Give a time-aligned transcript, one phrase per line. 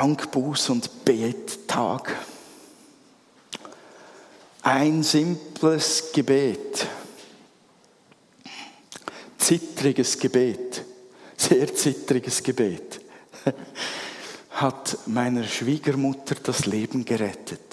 [0.00, 2.14] Dank, Buß und Bettag.
[4.62, 6.86] Ein simples Gebet,
[9.38, 10.84] zittriges Gebet,
[11.36, 13.00] sehr zittriges Gebet,
[14.50, 17.67] hat meiner Schwiegermutter das Leben gerettet.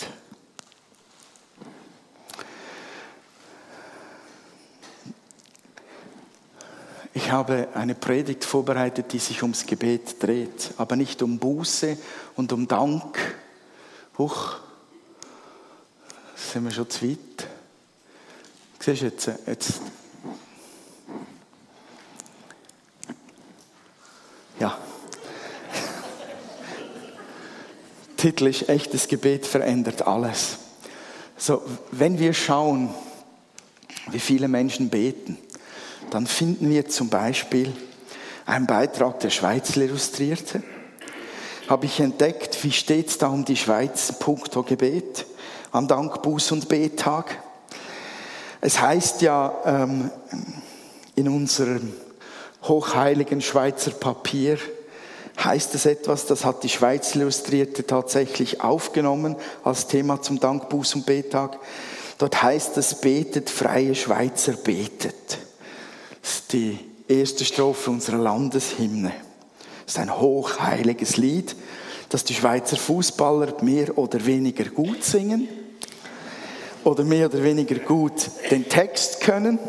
[7.25, 11.97] Ich habe eine Predigt vorbereitet, die sich ums Gebet dreht, aber nicht um Buße
[12.35, 13.17] und um Dank.
[14.15, 14.57] Huch,
[16.35, 17.47] sind wir schon zu weit.
[18.79, 19.81] Siehst du jetzt, jetzt
[24.59, 24.77] ja.
[28.17, 30.59] Titel ist Echtes Gebet verändert alles.
[31.37, 32.93] So, wenn wir schauen,
[34.11, 35.39] wie viele Menschen beten,
[36.11, 37.71] dann finden wir zum Beispiel
[38.45, 40.63] einen Beitrag der Schweiz Illustrierte.
[41.67, 45.25] Habe ich entdeckt, wie steht es da um die Schweiz, punkto Gebet,
[45.71, 47.41] am Dank, Buß- und Bettag.
[48.61, 50.11] Es heißt ja ähm,
[51.15, 51.93] in unserem
[52.63, 54.57] hochheiligen Schweizer Papier,
[55.43, 60.95] heißt es etwas, das hat die Schweiz Illustrierte tatsächlich aufgenommen als Thema zum Dank, Buß-
[60.95, 61.59] und Bettag.
[62.17, 65.44] Dort heißt es, betet, freie Schweizer betet.
[66.25, 69.11] Das ist die erste Strophe unserer Landeshymne.
[69.85, 71.55] Das ist ein hochheiliges Lied,
[72.09, 75.47] das die Schweizer Fußballer mehr oder weniger gut singen
[76.83, 79.59] oder mehr oder weniger gut den Text können.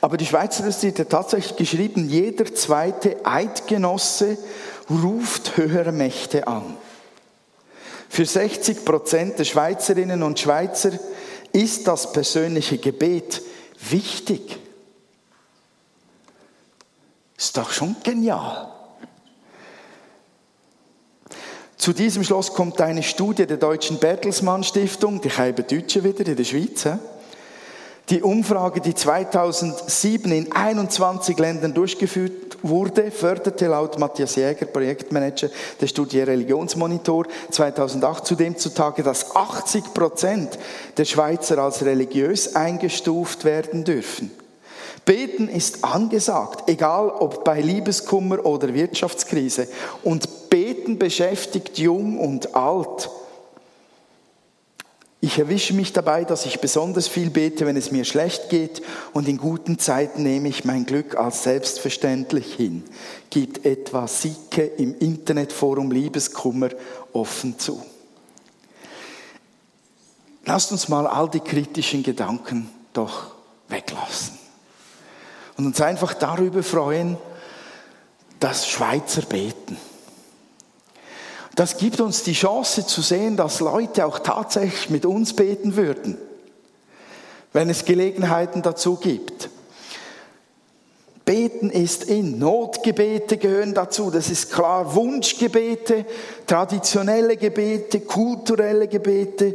[0.00, 4.38] Aber die Schweizer Justiz hat tatsächlich geschrieben, jeder zweite Eidgenosse
[4.88, 6.78] ruft höhere Mächte an.
[8.08, 10.92] Für 60 Prozent der Schweizerinnen und Schweizer
[11.52, 13.42] ist das persönliche Gebet
[13.90, 14.61] wichtig.
[17.42, 18.68] Ist doch schon genial.
[21.76, 26.36] Zu diesem Schluss kommt eine Studie der Deutschen Bertelsmann Stiftung, die habe Deutsche wieder in
[26.36, 26.86] der Schweiz.
[28.10, 35.50] Die Umfrage, die 2007 in 21 Ländern durchgeführt wurde, förderte laut Matthias Jäger, Projektmanager
[35.80, 40.60] der Studie Religionsmonitor, 2008 zudem zutage, dass 80 Prozent
[40.96, 44.30] der Schweizer als religiös eingestuft werden dürfen.
[45.04, 49.66] Beten ist angesagt, egal ob bei Liebeskummer oder Wirtschaftskrise.
[50.04, 53.10] Und Beten beschäftigt jung und alt.
[55.20, 59.28] Ich erwische mich dabei, dass ich besonders viel bete, wenn es mir schlecht geht und
[59.28, 62.82] in guten Zeiten nehme ich mein Glück als selbstverständlich hin,
[63.30, 66.70] gibt etwa Sieke im Internetforum Liebeskummer
[67.12, 67.80] offen zu.
[70.44, 73.36] Lasst uns mal all die kritischen Gedanken doch
[73.68, 74.41] weglassen
[75.56, 77.16] und uns einfach darüber freuen,
[78.40, 79.76] dass Schweizer beten.
[81.54, 86.16] Das gibt uns die Chance zu sehen, dass Leute auch tatsächlich mit uns beten würden,
[87.52, 89.50] wenn es Gelegenheiten dazu gibt.
[91.24, 92.38] Beten ist in.
[92.38, 94.94] Notgebete gehören dazu, das ist klar.
[94.94, 96.04] Wunschgebete,
[96.46, 99.54] traditionelle Gebete, kulturelle Gebete,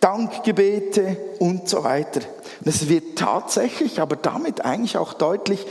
[0.00, 2.20] Dankgebete und so weiter.
[2.60, 5.66] Und es wird tatsächlich, aber damit eigentlich auch deutlich,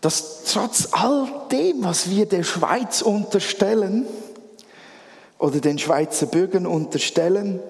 [0.00, 4.06] dass trotz all dem, was wir der Schweiz unterstellen
[5.38, 7.60] oder den Schweizer Bürgern unterstellen,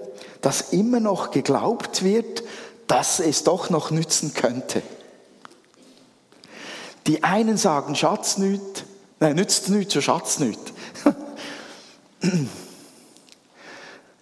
[0.41, 2.43] dass immer noch geglaubt wird,
[2.87, 4.83] dass es doch noch nützen könnte.
[7.07, 8.85] Die einen sagen Schatz nüt,
[9.21, 10.59] nein, nützt nüt, so Schatz nüt.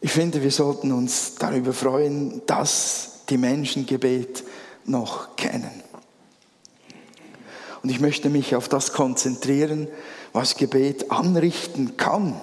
[0.02, 4.44] Ich finde, wir sollten uns darüber freuen, dass die Menschen Gebet
[4.86, 5.82] noch kennen.
[7.82, 9.88] Und ich möchte mich auf das konzentrieren,
[10.32, 12.40] was Gebet anrichten kann.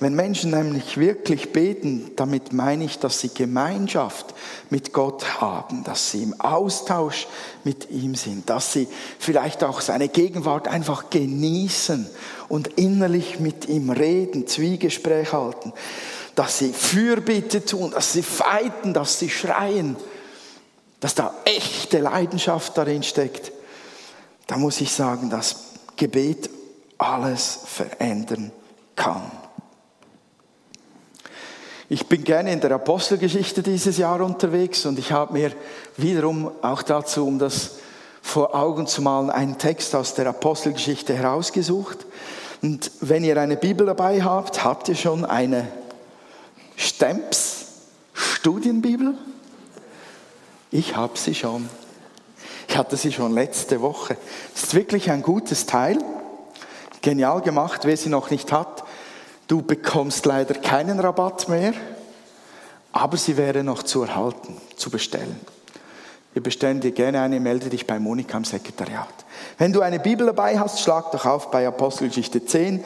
[0.00, 4.34] Wenn Menschen nämlich wirklich beten, damit meine ich, dass sie Gemeinschaft
[4.68, 7.28] mit Gott haben, dass sie im Austausch
[7.62, 8.88] mit ihm sind, dass sie
[9.20, 12.08] vielleicht auch seine Gegenwart einfach genießen
[12.48, 15.72] und innerlich mit ihm reden, Zwiegespräch halten,
[16.34, 19.96] dass sie Fürbitte tun, dass sie feiten, dass sie schreien,
[21.00, 23.52] dass da echte Leidenschaft darin steckt,
[24.46, 25.56] da muss ich sagen, dass
[25.96, 26.50] Gebet
[26.98, 28.52] alles verändern
[28.96, 29.30] kann.
[31.88, 35.52] Ich bin gerne in der Apostelgeschichte dieses Jahr unterwegs und ich habe mir
[35.96, 37.76] wiederum auch dazu, um das
[38.22, 42.06] vor Augen zu malen, einen Text aus der Apostelgeschichte herausgesucht.
[42.62, 45.68] Und wenn ihr eine Bibel dabei habt, habt ihr schon eine
[46.76, 47.66] Stemps
[48.12, 49.14] Studienbibel?
[50.70, 51.68] Ich habe sie schon.
[52.68, 54.16] Ich hatte sie schon letzte Woche.
[54.54, 55.98] Es ist wirklich ein gutes Teil.
[57.02, 57.82] Genial gemacht.
[57.84, 58.84] Wer sie noch nicht hat,
[59.46, 61.74] Du bekommst leider keinen Rabatt mehr,
[62.92, 65.38] aber sie wäre noch zu erhalten, zu bestellen.
[66.32, 69.12] Wir bestellen dir gerne eine, melde dich bei Monika im Sekretariat.
[69.58, 72.82] Wenn du eine Bibel dabei hast, schlag doch auf bei Apostelgeschichte 10.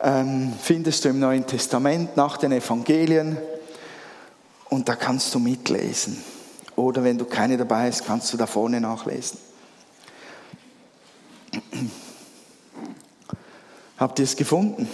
[0.00, 3.36] Ähm, findest du im Neuen Testament nach den Evangelien
[4.68, 6.22] und da kannst du mitlesen.
[6.76, 9.40] Oder wenn du keine dabei hast, kannst du da vorne nachlesen.
[13.96, 14.88] Habt ihr es gefunden?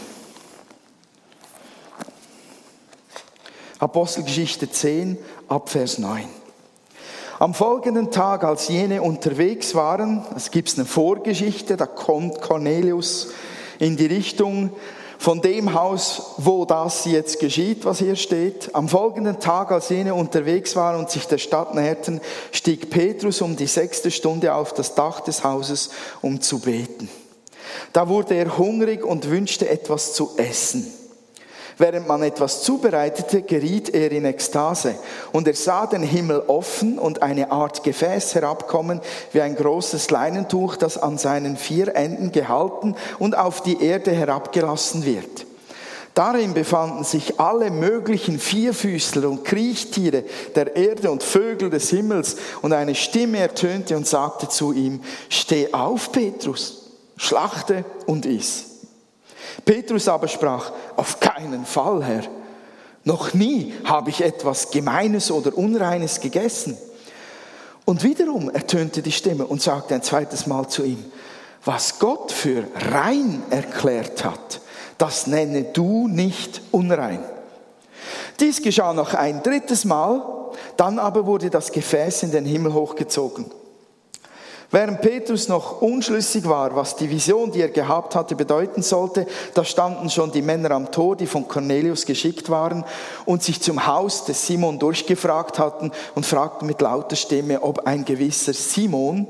[3.78, 5.18] Apostelgeschichte 10
[5.48, 6.24] ab Vers 9.
[7.38, 13.28] Am folgenden Tag, als jene unterwegs waren, es gibt eine Vorgeschichte, da kommt Cornelius
[13.78, 14.70] in die Richtung
[15.18, 18.74] von dem Haus, wo das jetzt geschieht, was hier steht.
[18.74, 22.20] Am folgenden Tag, als jene unterwegs waren und sich der Stadt näherten,
[22.52, 25.90] stieg Petrus um die sechste Stunde auf das Dach des Hauses,
[26.20, 27.08] um zu beten.
[27.92, 30.92] Da wurde er hungrig und wünschte etwas zu essen.
[31.76, 34.94] Während man etwas zubereitete, geriet er in Ekstase
[35.32, 39.00] und er sah den Himmel offen und eine Art Gefäß herabkommen
[39.32, 45.04] wie ein großes Leinentuch, das an seinen vier Enden gehalten und auf die Erde herabgelassen
[45.04, 45.46] wird.
[46.14, 50.22] Darin befanden sich alle möglichen Vierfüßler und Kriechtiere
[50.54, 55.72] der Erde und Vögel des Himmels und eine Stimme ertönte und sagte zu ihm, steh
[55.72, 58.73] auf, Petrus, schlachte und iss.
[59.64, 62.22] Petrus aber sprach, auf keinen Fall, Herr.
[63.04, 66.76] Noch nie habe ich etwas Gemeines oder Unreines gegessen.
[67.84, 71.04] Und wiederum ertönte die Stimme und sagte ein zweites Mal zu ihm,
[71.64, 74.60] was Gott für rein erklärt hat,
[74.96, 77.20] das nenne du nicht unrein.
[78.40, 80.24] Dies geschah noch ein drittes Mal,
[80.76, 83.46] dann aber wurde das Gefäß in den Himmel hochgezogen.
[84.74, 89.24] Während Petrus noch unschlüssig war, was die Vision, die er gehabt hatte, bedeuten sollte,
[89.54, 92.84] da standen schon die Männer am Tor, die von Cornelius geschickt waren
[93.24, 98.04] und sich zum Haus des Simon durchgefragt hatten und fragten mit lauter Stimme, ob ein
[98.04, 99.28] gewisser Simon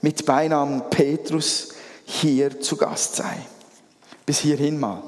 [0.00, 1.68] mit Beinamen Petrus
[2.04, 3.46] hier zu Gast sei.
[4.26, 5.04] Bis hierhin mal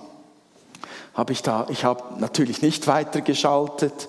[1.15, 4.09] habe ich da, ich habe natürlich nicht weitergeschaltet,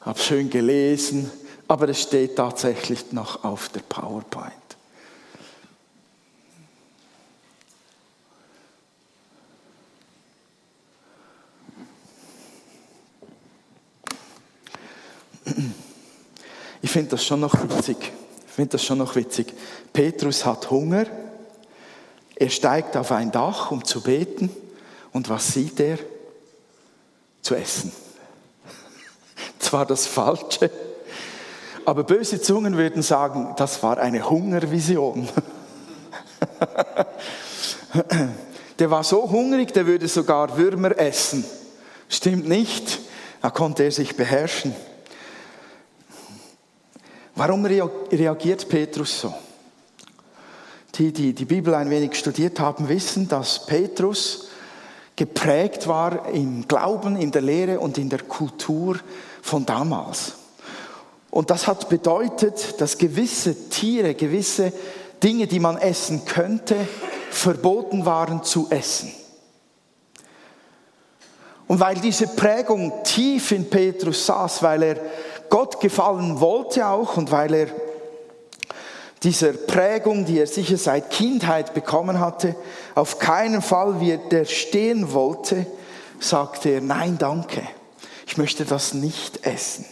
[0.00, 1.30] habe schön gelesen,
[1.68, 4.65] aber es steht tatsächlich noch auf der PowerPoint.
[16.96, 17.98] Finde das schon noch witzig.
[18.46, 19.52] Ich finde das schon noch witzig.
[19.92, 21.04] Petrus hat Hunger.
[22.34, 24.48] Er steigt auf ein Dach, um zu beten.
[25.12, 25.98] Und was sieht er?
[27.42, 27.92] Zu essen.
[29.58, 30.70] Zwar das Falsche,
[31.84, 35.28] aber böse Zungen würden sagen, das war eine Hungervision.
[38.78, 41.44] Der war so hungrig, der würde sogar Würmer essen.
[42.08, 43.00] Stimmt nicht,
[43.42, 44.74] da konnte er sich beherrschen.
[47.36, 49.34] Warum reagiert Petrus so?
[50.94, 54.48] Die, die die Bibel ein wenig studiert haben, wissen, dass Petrus
[55.14, 58.98] geprägt war im Glauben, in der Lehre und in der Kultur
[59.42, 60.32] von damals.
[61.30, 64.72] Und das hat bedeutet, dass gewisse Tiere, gewisse
[65.22, 66.74] Dinge, die man essen könnte,
[67.30, 69.12] verboten waren zu essen.
[71.66, 74.96] Und weil diese Prägung tief in Petrus saß, weil er
[75.48, 77.68] Gott gefallen wollte auch und weil er
[79.22, 82.54] dieser Prägung, die er sicher seit Kindheit bekommen hatte,
[82.94, 85.66] auf keinen Fall widerstehen wollte,
[86.20, 87.62] sagte er, nein, danke,
[88.26, 89.84] ich möchte das nicht essen.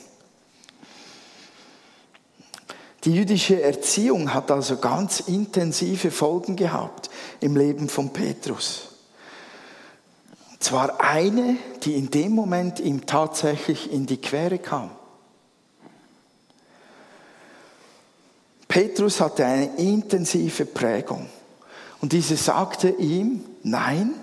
[3.05, 8.89] Die jüdische Erziehung hat also ganz intensive Folgen gehabt im Leben von Petrus.
[10.59, 14.91] Zwar eine, die in dem Moment ihm tatsächlich in die Quere kam.
[18.75, 21.29] Petrus hatte eine intensive Prägung.
[22.01, 24.17] Und diese sagte ihm, nein,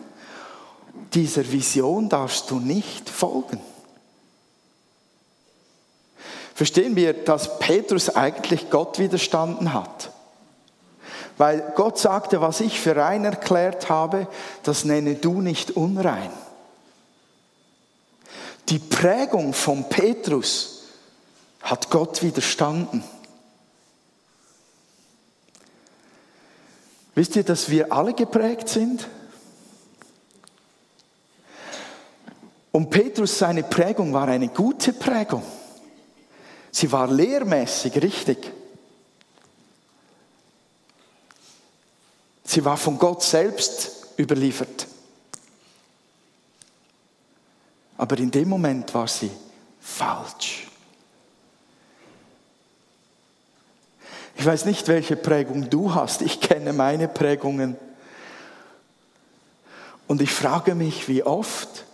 [1.13, 3.61] dieser Vision darfst du nicht folgen.
[6.53, 10.11] Verstehen wir, dass Petrus eigentlich Gott widerstanden hat.
[11.37, 14.27] Weil Gott sagte, was ich für rein erklärt habe,
[14.63, 16.29] das nenne du nicht unrein.
[18.67, 20.87] Die Prägung von Petrus
[21.61, 23.01] hat Gott widerstanden.
[27.13, 29.07] Wisst ihr, dass wir alle geprägt sind?
[32.71, 35.43] Und Petrus, seine Prägung war eine gute Prägung.
[36.71, 38.51] Sie war lehrmäßig richtig.
[42.45, 44.87] Sie war von Gott selbst überliefert.
[47.97, 49.31] Aber in dem Moment war sie
[49.79, 50.70] falsch.
[54.35, 56.21] Ich weiß nicht, welche Prägung du hast.
[56.21, 57.75] Ich kenne meine Prägungen.
[60.07, 61.85] Und ich frage mich, wie oft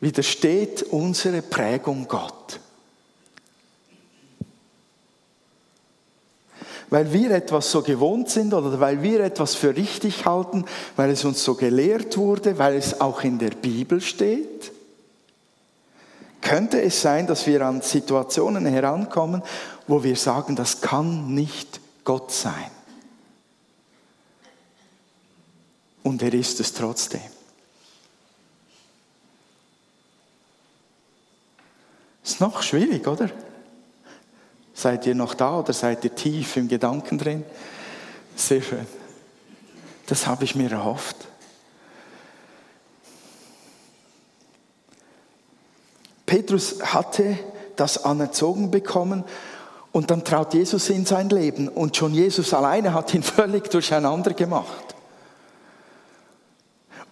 [0.00, 2.58] widersteht unsere Prägung Gott.
[6.90, 11.24] Weil wir etwas so gewohnt sind oder weil wir etwas für richtig halten, weil es
[11.24, 14.71] uns so gelehrt wurde, weil es auch in der Bibel steht.
[16.42, 19.42] Könnte es sein, dass wir an Situationen herankommen,
[19.86, 22.70] wo wir sagen, das kann nicht Gott sein.
[26.02, 27.22] Und er ist es trotzdem.
[32.24, 33.30] Ist noch schwierig, oder?
[34.74, 37.44] Seid ihr noch da oder seid ihr tief im Gedanken drin?
[38.34, 38.86] Sehr schön.
[40.06, 41.16] Das habe ich mir erhofft.
[46.42, 47.38] Petrus hatte
[47.76, 49.22] das anerzogen bekommen
[49.92, 54.32] und dann traut Jesus in sein Leben und schon Jesus alleine hat ihn völlig durcheinander
[54.32, 54.96] gemacht.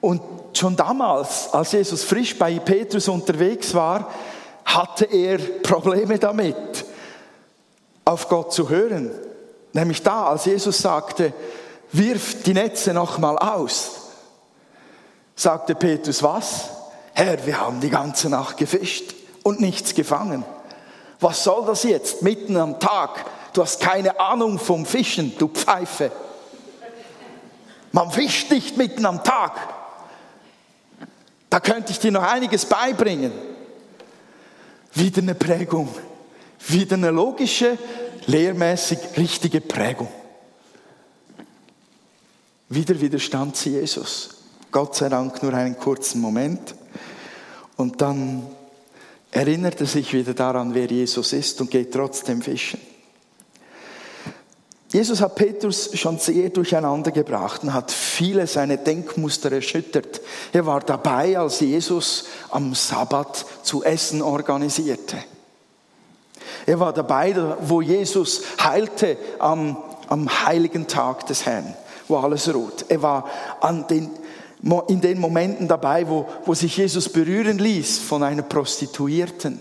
[0.01, 0.21] Und
[0.55, 4.11] schon damals, als Jesus frisch bei Petrus unterwegs war,
[4.65, 6.85] hatte er Probleme damit,
[8.05, 9.13] auf Gott zu hören.
[9.73, 11.33] Nämlich da, als Jesus sagte,
[11.93, 13.91] wirf die Netze nochmal aus,
[15.37, 16.71] sagte Petrus, was?
[17.13, 20.45] Herr, wir haben die ganze Nacht gefischt und nichts gefangen.
[21.21, 23.25] Was soll das jetzt, mitten am Tag?
[23.53, 26.11] Du hast keine Ahnung vom Fischen, du Pfeife.
[27.93, 29.53] Man fischt nicht mitten am Tag.
[31.51, 33.33] Da könnte ich dir noch einiges beibringen.
[34.95, 35.89] Wieder eine Prägung.
[36.69, 37.77] Wieder eine logische,
[38.27, 40.09] lehrmäßig richtige Prägung.
[42.69, 44.37] Wieder widerstand sie Jesus.
[44.71, 46.75] Gott sei Dank nur einen kurzen Moment.
[47.77, 48.47] Und dann
[49.31, 52.81] erinnert er sich wieder daran, wer Jesus ist und geht trotzdem fischen.
[54.93, 60.21] Jesus hat Petrus schon sehr durcheinander gebracht und hat viele seine Denkmuster erschüttert.
[60.53, 65.17] Er war dabei, als Jesus am Sabbat zu essen organisierte.
[66.67, 69.77] Er war dabei, wo Jesus heilte am,
[70.09, 71.77] am heiligen Tag des Herrn,
[72.09, 72.87] wo alles ruht.
[72.89, 74.11] Er war an den,
[74.89, 79.59] in den Momenten dabei, wo, wo sich Jesus berühren ließ von einer Prostituierten,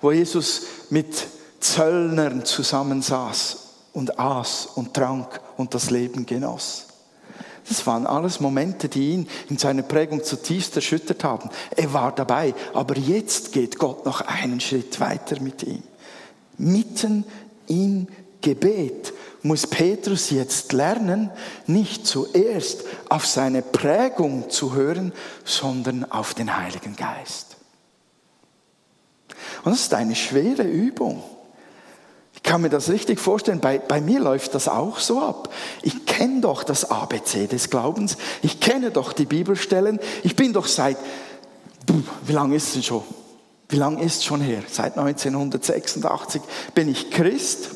[0.00, 1.26] wo Jesus mit
[1.60, 3.58] Zöllnern zusammensaß
[3.92, 6.86] und aß und trank und das Leben genoss.
[7.68, 11.50] Das waren alles Momente, die ihn in seiner Prägung zutiefst erschüttert haben.
[11.74, 15.82] Er war dabei, aber jetzt geht Gott noch einen Schritt weiter mit ihm.
[16.58, 17.24] Mitten
[17.66, 18.06] im
[18.40, 19.12] Gebet
[19.46, 21.30] muss Petrus jetzt lernen,
[21.66, 25.12] nicht zuerst auf seine Prägung zu hören,
[25.44, 27.56] sondern auf den Heiligen Geist.
[29.64, 31.22] Und das ist eine schwere Übung
[32.46, 33.60] kann mir das richtig vorstellen.
[33.60, 35.52] Bei, bei mir läuft das auch so ab.
[35.82, 38.16] Ich kenne doch das ABC des Glaubens.
[38.40, 39.98] Ich kenne doch die Bibelstellen.
[40.22, 40.96] Ich bin doch seit,
[42.24, 43.02] wie lange ist es denn schon?
[43.68, 44.62] Wie lange ist es schon her?
[44.70, 46.40] Seit 1986
[46.72, 47.70] bin ich Christ.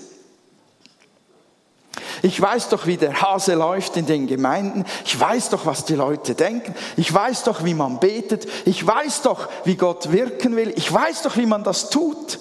[2.23, 4.85] Ich weiß doch, wie der Hase läuft in den Gemeinden.
[5.05, 6.75] Ich weiß doch, was die Leute denken.
[6.97, 8.47] Ich weiß doch, wie man betet.
[8.67, 10.73] Ich weiß doch, wie Gott wirken will.
[10.77, 12.39] Ich weiß doch, wie man das tut.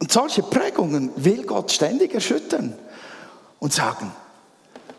[0.00, 2.78] Und solche Prägungen will Gott ständig erschüttern
[3.58, 4.12] und sagen,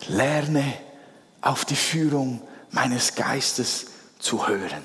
[0.08, 0.74] lerne
[1.42, 3.86] auf die Führung meines Geistes
[4.20, 4.84] zu hören.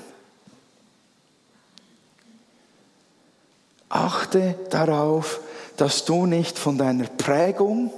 [3.89, 5.41] Achte darauf,
[5.81, 7.91] dass du nicht von deiner Prägung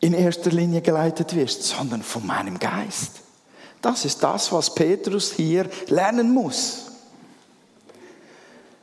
[0.00, 3.20] in erster Linie geleitet wirst, sondern von meinem Geist.
[3.82, 6.90] Das ist das, was Petrus hier lernen muss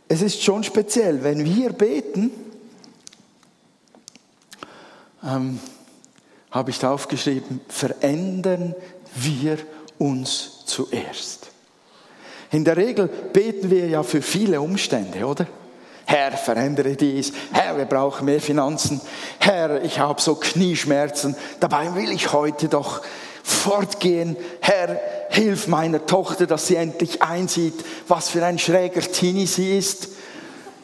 [0.08, 2.32] es ist schon speziell, wenn wir beten,
[5.24, 5.60] ähm,
[6.52, 8.74] habe ich da aufgeschrieben, verändern
[9.16, 9.58] wir
[9.98, 11.48] uns zuerst.
[12.52, 15.46] In der Regel beten wir ja für viele Umstände, oder?
[16.10, 17.34] Herr, verändere dies.
[17.52, 19.02] Herr, wir brauchen mehr Finanzen.
[19.40, 21.36] Herr, ich habe so Knieschmerzen.
[21.60, 23.02] Dabei will ich heute doch
[23.44, 24.38] fortgehen.
[24.62, 30.08] Herr, hilf meiner Tochter, dass sie endlich einsieht, was für ein schräger Teenie sie ist.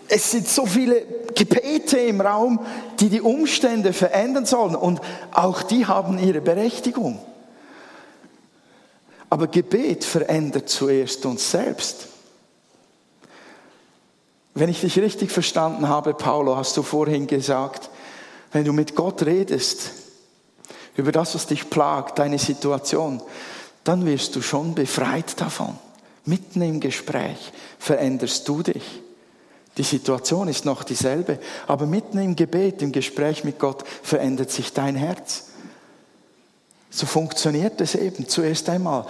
[0.09, 1.03] Es sind so viele
[1.33, 2.59] Gebete im Raum,
[2.99, 4.99] die die Umstände verändern sollen und
[5.31, 7.17] auch die haben ihre Berechtigung.
[9.29, 12.09] Aber Gebet verändert zuerst uns selbst.
[14.53, 17.89] Wenn ich dich richtig verstanden habe, Paulo, hast du vorhin gesagt,
[18.51, 19.91] wenn du mit Gott redest
[20.95, 23.21] über das, was dich plagt, deine Situation,
[23.83, 25.77] dann wirst du schon befreit davon.
[26.25, 29.01] Mitten im Gespräch veränderst du dich.
[29.77, 34.71] Die Situation ist noch dieselbe, aber mitten im Gebet, im Gespräch mit Gott verändert sich
[34.71, 35.47] dein Herz.
[36.91, 39.07] So funktioniert es eben zuerst einmal.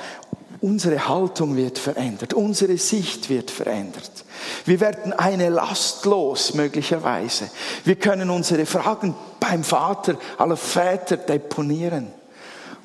[0.61, 4.22] Unsere Haltung wird verändert, unsere Sicht wird verändert.
[4.65, 7.49] Wir werden eine Last los, möglicherweise.
[7.83, 12.07] Wir können unsere Fragen beim Vater aller Väter deponieren,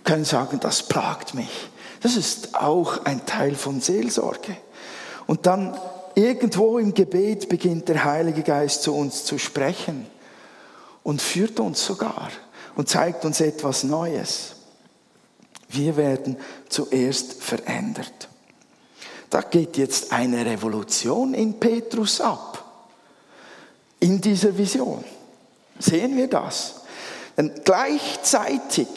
[0.05, 1.71] können sagen, das plagt mich.
[2.01, 4.57] Das ist auch ein Teil von Seelsorge.
[5.27, 5.79] Und dann
[6.15, 10.07] irgendwo im Gebet beginnt der Heilige Geist zu uns zu sprechen
[11.03, 12.31] und führt uns sogar
[12.77, 14.57] und zeigt uns etwas Neues.
[15.69, 16.37] Wir werden
[16.69, 18.29] zuerst verändert.
[19.31, 22.65] Da geht jetzt eine Revolution in Petrus ab.
[24.01, 25.05] In dieser Vision.
[25.79, 26.83] Sehen wir das?
[27.37, 28.89] Denn gleichzeitig,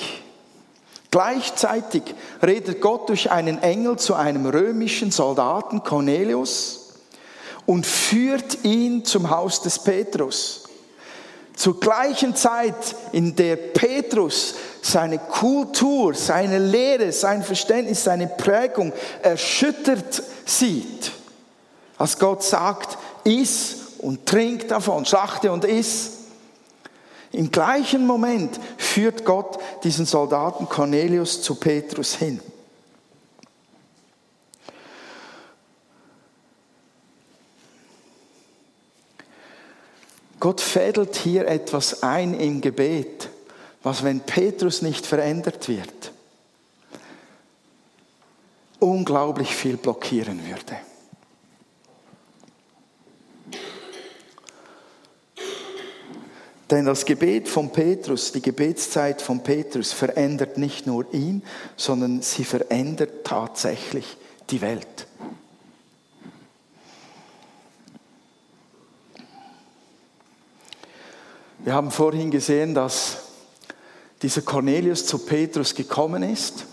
[1.11, 2.03] gleichzeitig
[2.41, 6.93] redet Gott durch einen Engel zu einem römischen Soldaten Cornelius
[7.65, 10.63] und führt ihn zum Haus des Petrus.
[11.61, 18.91] Zur gleichen Zeit, in der Petrus seine Kultur, seine Lehre, sein Verständnis, seine Prägung
[19.21, 21.11] erschüttert sieht.
[21.99, 26.13] Als Gott sagt, iss und trink davon, schlachte und iss.
[27.31, 32.39] Im gleichen Moment führt Gott diesen Soldaten Cornelius zu Petrus hin.
[40.41, 43.29] Gott fädelt hier etwas ein im Gebet,
[43.83, 46.12] was, wenn Petrus nicht verändert wird,
[48.79, 50.77] unglaublich viel blockieren würde.
[56.71, 61.43] Denn das Gebet von Petrus, die Gebetszeit von Petrus verändert nicht nur ihn,
[61.77, 64.17] sondern sie verändert tatsächlich
[64.50, 65.05] die Welt.
[71.63, 73.17] Wir haben vorhin gesehen, dass
[74.24, 76.65] dieser Cornelius zu Petrus gekommen ist.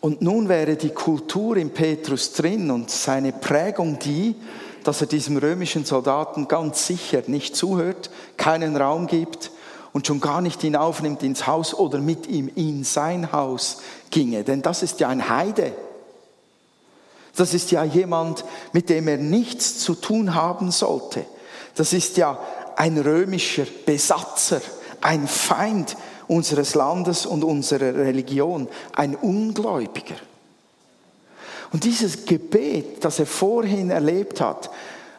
[0.00, 4.34] Und nun wäre die Kultur in Petrus drin und seine Prägung die,
[4.82, 8.08] dass er diesem römischen Soldaten ganz sicher nicht zuhört,
[8.38, 9.50] keinen Raum gibt
[9.92, 14.42] und schon gar nicht ihn aufnimmt ins Haus oder mit ihm in sein Haus ginge.
[14.42, 15.74] Denn das ist ja ein Heide.
[17.36, 21.26] Das ist ja jemand, mit dem er nichts zu tun haben sollte.
[21.74, 22.38] Das ist ja
[22.76, 24.60] ein römischer Besatzer
[25.00, 30.16] ein Feind unseres Landes und unserer Religion, ein Ungläubiger.
[31.72, 34.70] Und dieses Gebet, das er vorhin erlebt hat,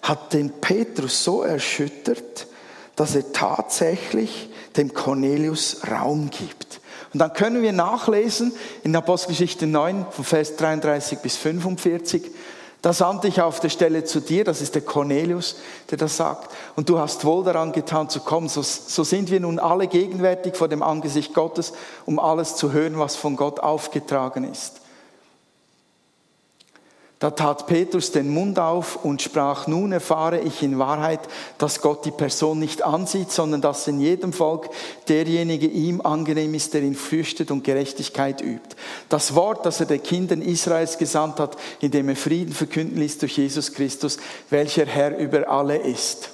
[0.01, 2.47] hat den Petrus so erschüttert,
[2.95, 6.81] dass er tatsächlich dem Cornelius Raum gibt.
[7.13, 12.23] Und dann können wir nachlesen in Apostelgeschichte 9 von Vers 33 bis 45,
[12.81, 15.57] da sandte ich auf der Stelle zu dir, das ist der Cornelius,
[15.91, 18.47] der das sagt, und du hast wohl daran getan zu kommen.
[18.47, 21.73] So, so, sind wir nun alle gegenwärtig vor dem Angesicht Gottes,
[22.05, 24.79] um alles zu hören, was von Gott aufgetragen ist.
[27.19, 31.19] Da tat Petrus den Mund auf und sprach, nun erfahre ich in Wahrheit,
[31.58, 34.69] dass Gott die Person nicht ansieht, sondern dass in jedem Volk
[35.10, 38.77] derjenige ihm angenehm ist, der ihn fürchtet und Gerechtigkeit übt.
[39.10, 43.38] Das Wort, das er den Kindern Israels gesandt hat, indem er Frieden verkünden ließ durch
[43.38, 44.17] Jesus Christus,
[44.49, 46.29] welcher Herr über alle ist.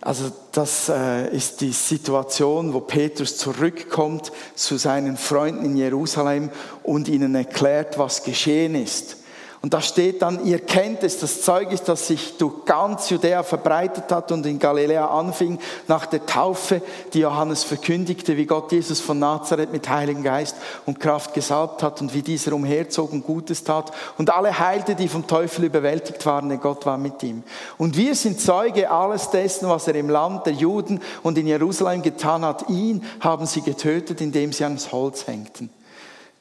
[0.00, 6.50] Also das äh, ist die Situation, wo Petrus zurückkommt zu seinen Freunden in Jerusalem
[6.82, 9.18] und ihnen erklärt, was geschehen ist.
[9.64, 14.12] Und da steht dann, ihr kennt es, das Zeugnis, das sich durch ganz Judäa verbreitet
[14.12, 16.82] hat und in Galiläa anfing, nach der Taufe,
[17.14, 22.02] die Johannes verkündigte, wie Gott Jesus von Nazareth mit Heiligen Geist und Kraft gesalbt hat
[22.02, 26.50] und wie dieser umherzog und Gutes tat und alle heilte, die vom Teufel überwältigt waren,
[26.50, 27.42] denn Gott war mit ihm.
[27.78, 32.02] Und wir sind Zeuge alles dessen, was er im Land der Juden und in Jerusalem
[32.02, 32.68] getan hat.
[32.68, 35.70] Ihn haben sie getötet, indem sie ans Holz hängten.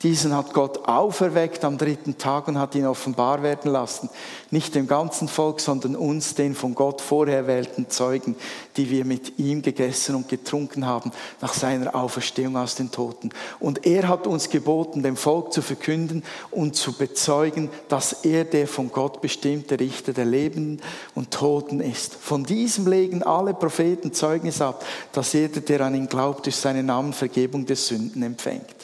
[0.03, 4.09] Diesen hat Gott auferweckt am dritten Tag und hat ihn offenbar werden lassen.
[4.51, 8.35] Nicht dem ganzen Volk, sondern uns, den von Gott vorher wählten Zeugen,
[8.75, 13.29] die wir mit ihm gegessen und getrunken haben nach seiner Auferstehung aus den Toten.
[13.61, 18.67] Und er hat uns geboten, dem Volk zu verkünden und zu bezeugen, dass er der
[18.67, 20.81] von Gott bestimmte Richter der Lebenden
[21.15, 22.13] und Toten ist.
[22.15, 26.87] Von diesem legen alle Propheten Zeugnis ab, dass jeder, der an ihn glaubt, durch seinen
[26.87, 28.82] Namen Vergebung der Sünden empfängt.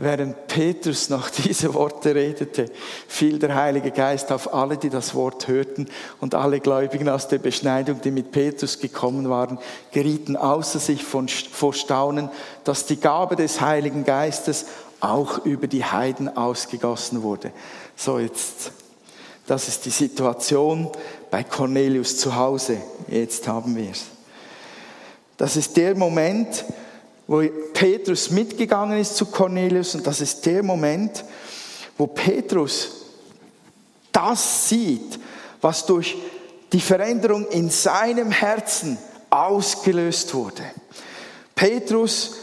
[0.00, 2.66] Während Petrus noch diese Worte redete,
[3.06, 5.86] fiel der Heilige Geist auf alle, die das Wort hörten
[6.20, 9.58] und alle Gläubigen aus der Beschneidung, die mit Petrus gekommen waren,
[9.92, 12.30] gerieten außer sich von, vor Staunen,
[12.64, 14.66] dass die Gabe des Heiligen Geistes
[15.00, 17.52] auch über die Heiden ausgegossen wurde.
[17.94, 18.72] So jetzt,
[19.46, 20.90] das ist die Situation
[21.30, 22.78] bei Cornelius zu Hause.
[23.08, 24.06] Jetzt haben wir es.
[25.36, 26.64] Das ist der Moment,
[27.30, 31.24] wo Petrus mitgegangen ist zu Cornelius und das ist der Moment,
[31.96, 32.90] wo Petrus
[34.10, 35.16] das sieht,
[35.60, 36.16] was durch
[36.72, 38.98] die Veränderung in seinem Herzen
[39.30, 40.64] ausgelöst wurde.
[41.54, 42.34] Petrus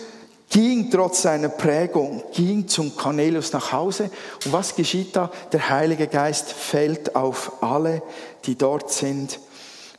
[0.50, 4.10] ging trotz seiner Prägung, ging zum Cornelius nach Hause.
[4.46, 5.30] Und was geschieht da?
[5.52, 8.02] Der Heilige Geist fällt auf alle,
[8.46, 9.38] die dort sind,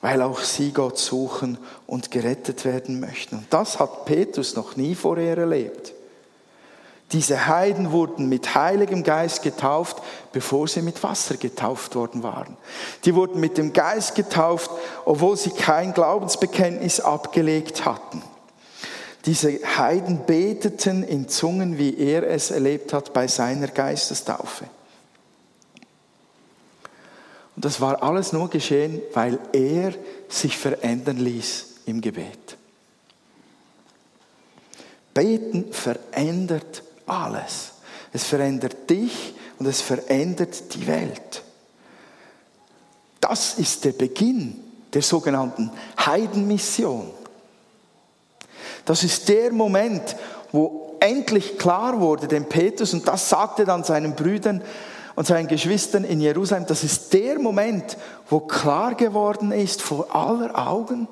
[0.00, 3.36] weil auch sie Gott suchen und gerettet werden möchten.
[3.36, 5.92] Und das hat Petrus noch nie vorher erlebt.
[7.12, 9.96] Diese Heiden wurden mit Heiligem Geist getauft,
[10.32, 12.56] bevor sie mit Wasser getauft worden waren.
[13.04, 14.70] Die wurden mit dem Geist getauft,
[15.06, 18.22] obwohl sie kein Glaubensbekenntnis abgelegt hatten.
[19.24, 24.66] Diese Heiden beteten in Zungen, wie er es erlebt hat bei seiner Geistestaufe.
[27.58, 29.92] Und das war alles nur geschehen, weil er
[30.28, 32.56] sich verändern ließ im Gebet.
[35.12, 37.72] Beten verändert alles.
[38.12, 41.42] Es verändert dich und es verändert die Welt.
[43.20, 47.10] Das ist der Beginn der sogenannten Heidenmission.
[48.84, 50.14] Das ist der Moment,
[50.52, 54.62] wo endlich klar wurde dem Petrus, und das sagte dann seinen Brüdern
[55.18, 57.96] und seinen Geschwistern in Jerusalem, das ist der Moment,
[58.30, 61.08] wo klar geworden ist vor aller Augen,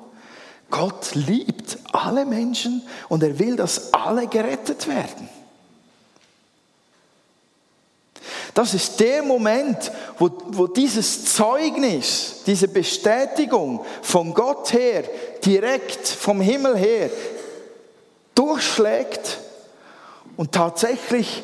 [0.69, 5.27] Gott liebt alle Menschen und er will, dass alle gerettet werden.
[8.53, 15.03] Das ist der Moment, wo, wo dieses Zeugnis, diese Bestätigung von Gott her,
[15.43, 17.09] direkt vom Himmel her,
[18.35, 19.39] durchschlägt
[20.37, 21.43] und tatsächlich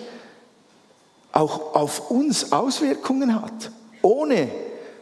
[1.34, 4.50] auch auf uns Auswirkungen hat, ohne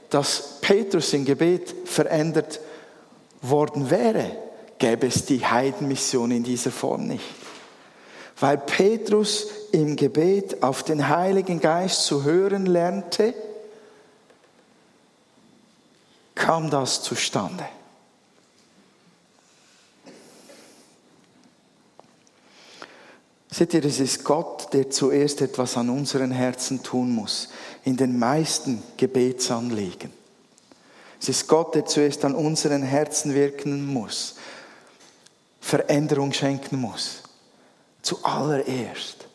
[0.10, 2.60] dass Petrus im Gebet verändert
[3.42, 4.32] worden wäre,
[4.80, 7.24] gäbe es die Heidenmission in dieser Form nicht.
[8.40, 13.34] Weil Petrus im Gebet auf den Heiligen Geist zu hören lernte,
[16.34, 17.66] kam das zustande.
[23.54, 27.50] Seht ihr, es ist Gott, der zuerst etwas an unseren Herzen tun muss,
[27.84, 30.14] in den meisten Gebetsanliegen.
[31.20, 34.36] Es ist Gott, der zuerst an unseren Herzen wirken muss,
[35.60, 37.24] Veränderung schenken muss.
[38.02, 39.28] Zuallererst,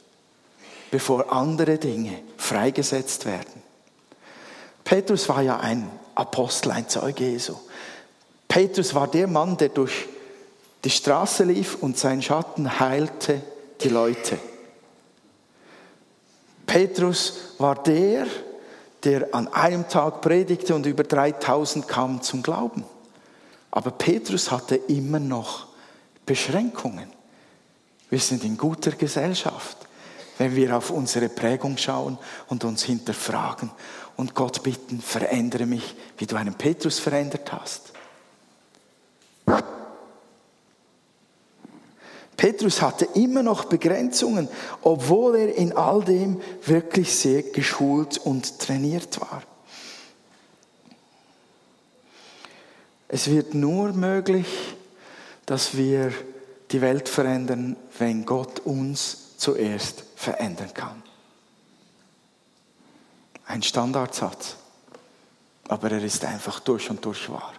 [0.90, 3.62] bevor andere Dinge freigesetzt werden.
[4.82, 7.54] Petrus war ja ein Apostel, ein Zeuge Jesu.
[8.48, 10.08] Petrus war der Mann, der durch
[10.84, 13.42] die Straße lief und sein Schatten heilte
[13.80, 14.38] die Leute.
[16.66, 18.26] Petrus war der,
[19.04, 22.84] der an einem Tag predigte und über 3000 kamen zum Glauben.
[23.70, 25.68] Aber Petrus hatte immer noch
[26.24, 27.10] Beschränkungen.
[28.10, 29.76] Wir sind in guter Gesellschaft,
[30.38, 33.70] wenn wir auf unsere Prägung schauen und uns hinterfragen
[34.16, 37.92] und Gott bitten, verändere mich, wie du einen Petrus verändert hast.
[42.36, 44.48] Petrus hatte immer noch Begrenzungen,
[44.82, 49.42] obwohl er in all dem wirklich sehr geschult und trainiert war.
[53.08, 54.46] Es wird nur möglich,
[55.46, 56.12] dass wir
[56.72, 61.02] die Welt verändern, wenn Gott uns zuerst verändern kann.
[63.46, 64.56] Ein Standardsatz,
[65.68, 67.54] aber er ist einfach durch und durch wahr.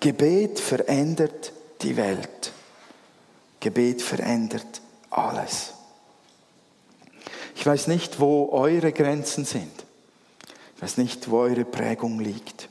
[0.00, 2.52] Gebet verändert die Welt.
[3.60, 5.74] Gebet verändert alles.
[7.54, 9.84] Ich weiß nicht, wo eure Grenzen sind.
[10.76, 12.68] Ich weiß nicht, wo eure Prägung liegt.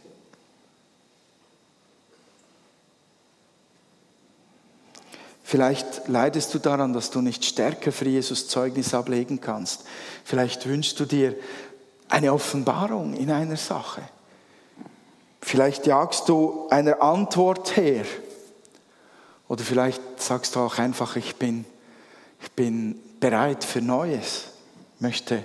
[5.44, 9.84] Vielleicht leidest du daran, dass du nicht stärker für Jesus Zeugnis ablegen kannst.
[10.24, 11.36] Vielleicht wünschst du dir
[12.08, 14.02] eine Offenbarung in einer Sache.
[15.42, 18.06] Vielleicht jagst du einer Antwort her
[19.52, 21.66] oder vielleicht sagst du auch einfach, ich bin,
[22.42, 24.46] ich bin bereit für Neues,
[25.00, 25.44] möchte,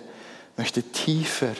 [0.56, 1.50] möchte tiefer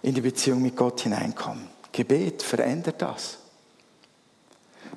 [0.00, 1.66] in die Beziehung mit Gott hineinkommen.
[1.90, 3.38] Gebet verändert das.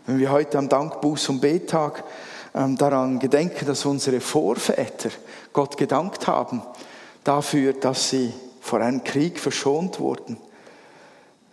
[0.05, 2.03] Wenn wir heute am Dankbuß- und Bettag
[2.53, 5.09] ähm, daran gedenken, dass unsere Vorväter
[5.53, 6.61] Gott gedankt haben
[7.23, 10.37] dafür, dass sie vor einem Krieg verschont wurden,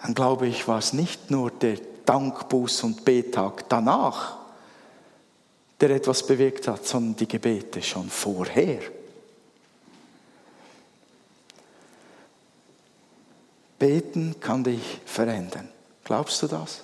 [0.02, 4.43] dann glaube ich, war es nicht nur der Dankbuß und Betag danach,
[5.80, 8.80] der etwas bewirkt hat, sondern die Gebete schon vorher.
[13.78, 15.68] Beten kann dich verändern.
[16.04, 16.82] Glaubst du das?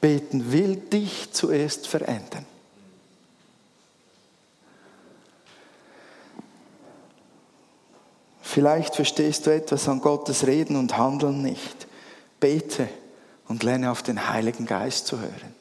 [0.00, 2.46] Beten will dich zuerst verändern.
[8.42, 11.86] Vielleicht verstehst du etwas an Gottes Reden und Handeln nicht.
[12.40, 12.88] Bete
[13.46, 15.59] und lerne auf den Heiligen Geist zu hören.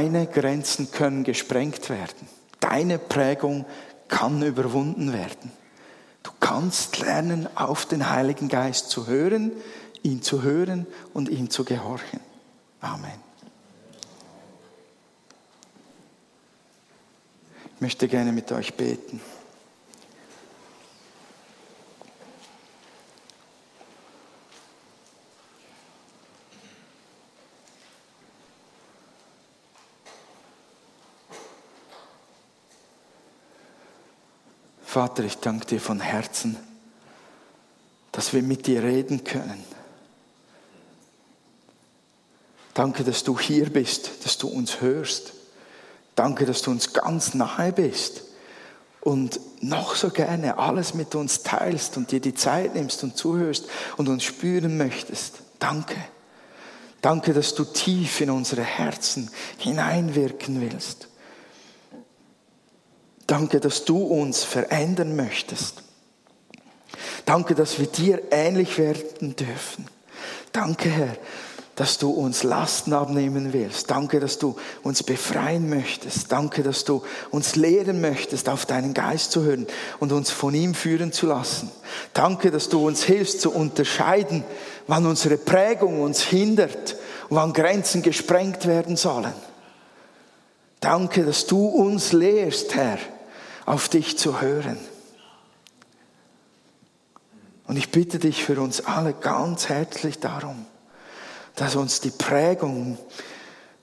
[0.00, 2.26] Deine Grenzen können gesprengt werden.
[2.58, 3.66] Deine Prägung
[4.08, 5.52] kann überwunden werden.
[6.22, 9.52] Du kannst lernen, auf den Heiligen Geist zu hören,
[10.02, 12.20] ihn zu hören und ihm zu gehorchen.
[12.80, 13.12] Amen.
[17.74, 19.20] Ich möchte gerne mit euch beten.
[34.90, 36.56] Vater, ich danke dir von Herzen,
[38.10, 39.62] dass wir mit dir reden können.
[42.74, 45.32] Danke, dass du hier bist, dass du uns hörst.
[46.16, 48.22] Danke, dass du uns ganz nahe bist
[49.00, 53.66] und noch so gerne alles mit uns teilst und dir die Zeit nimmst und zuhörst
[53.96, 55.34] und uns spüren möchtest.
[55.60, 55.94] Danke.
[57.00, 61.09] Danke, dass du tief in unsere Herzen hineinwirken willst.
[63.30, 65.84] Danke, dass du uns verändern möchtest.
[67.26, 69.86] Danke, dass wir dir ähnlich werden dürfen.
[70.50, 71.16] Danke, Herr,
[71.76, 73.88] dass du uns Lasten abnehmen willst.
[73.88, 76.32] Danke, dass du uns befreien möchtest.
[76.32, 79.68] Danke, dass du uns lehren möchtest, auf deinen Geist zu hören
[80.00, 81.70] und uns von ihm führen zu lassen.
[82.12, 84.42] Danke, dass du uns hilfst zu unterscheiden,
[84.88, 86.96] wann unsere Prägung uns hindert
[87.28, 89.34] und wann Grenzen gesprengt werden sollen.
[90.80, 92.98] Danke, dass du uns lehrst, Herr,
[93.66, 94.78] auf dich zu hören.
[97.66, 100.66] Und ich bitte dich für uns alle ganz herzlich darum,
[101.54, 102.98] dass uns die Prägung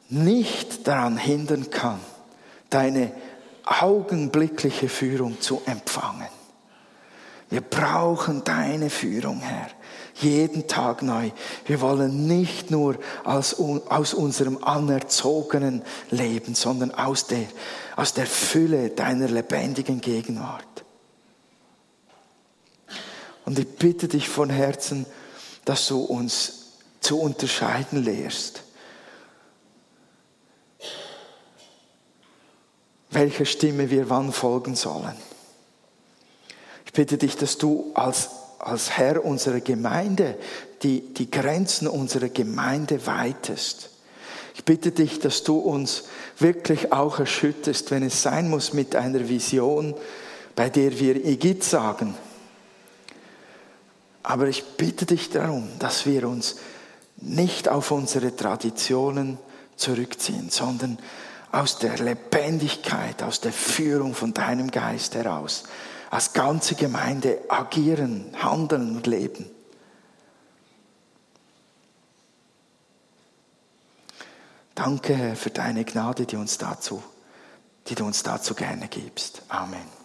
[0.09, 1.99] nicht daran hindern kann,
[2.69, 3.11] deine
[3.65, 6.27] augenblickliche Führung zu empfangen.
[7.49, 9.69] Wir brauchen deine Führung, Herr,
[10.21, 11.31] jeden Tag neu.
[11.65, 17.45] Wir wollen nicht nur aus, unserem anerzogenen Leben, sondern aus der,
[17.95, 20.63] aus der Fülle deiner lebendigen Gegenwart.
[23.45, 25.05] Und ich bitte dich von Herzen,
[25.63, 28.63] dass du uns zu unterscheiden lehrst.
[33.09, 35.15] Welcher Stimme wir wann folgen sollen.
[36.85, 40.35] Ich bitte dich, dass du als, als Herr unserer Gemeinde
[40.83, 43.89] die, die Grenzen unserer Gemeinde weitest.
[44.55, 46.05] Ich bitte dich, dass du uns
[46.39, 49.95] wirklich auch erschütterst, wenn es sein muss, mit einer Vision,
[50.55, 52.15] bei der wir Igitt sagen.
[54.23, 56.57] Aber ich bitte dich darum, dass wir uns
[57.17, 59.37] nicht auf unsere Traditionen
[59.75, 60.97] zurückziehen, sondern
[61.51, 65.63] aus der Lebendigkeit, aus der Führung von deinem Geist heraus,
[66.09, 69.49] als ganze Gemeinde agieren, handeln und leben.
[74.75, 77.01] Danke, Herr, für deine Gnade, die, uns dazu,
[77.87, 79.41] die du uns dazu gerne gibst.
[79.49, 79.96] Amen.